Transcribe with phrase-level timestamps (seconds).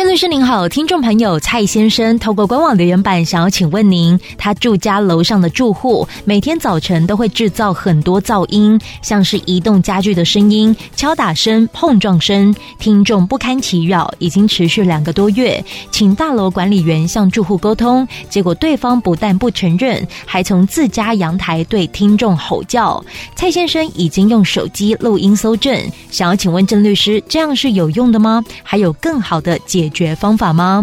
[0.00, 23.04] 郑律师您好，听众朋友蔡先生透过官网留言板想要请问您，他住家楼上的住户每天早晨都会制造很多噪音，像是移动家具的声音、敲打声、碰撞声，听众不堪其扰，已经持续两个多月，请大楼管理员向住户沟通，结果对方不但不承认，还从自家阳台对听众吼叫。
[23.36, 25.78] 蔡先生已经用手机录音搜证，
[26.10, 28.42] 想要请问郑律师，这样是有用的吗？
[28.62, 30.82] 还有更好的解解决方法吗？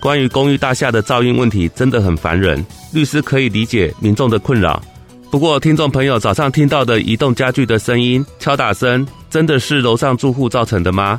[0.00, 2.64] 关于公寓大厦的噪音问题，真的很烦人。
[2.92, 4.82] 律师可以理解民众的困扰，
[5.30, 11.18] 不过听众朋友早上听到的移动家具的声音、敲打声，真的是楼上住户造成的吗？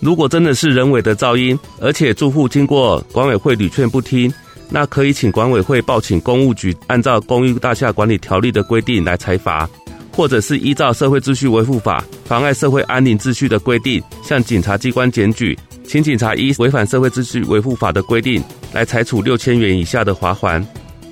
[0.00, 4.32] 如果真的是人为的噪音，而且住户经过管委会屡劝不听，
[4.68, 9.68] 那可以请管委会报请公务局，按照《公寓大厦管理条例》的规定来裁罚，
[10.10, 15.56] 或者是依照《社会秩序维护法》妨碍社会安宁秩序的规定，向警察机关检举。
[15.92, 20.64] 请警察依违反社会秩序维护法的规定来裁处六千元以下的罚锾，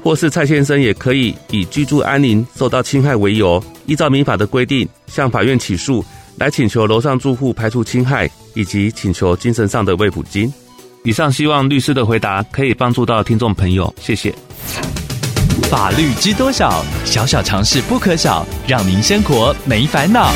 [0.03, 6.03] 或是蔡先生也可以以居住安宁受到侵害为由，依照民法的规定向法院起诉，
[6.39, 10.51] 来请求楼上住户排除侵害，以及请求精神上的慰抚金。
[11.05, 14.35] 以上希望律师的回答可以帮助到听众朋友，谢谢。
[15.65, 16.83] 法律知多少？
[17.05, 20.33] 小小常识不可少，让您生活没烦恼。